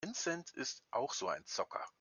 [0.03, 1.85] Vincent ist auch so ein Zocker.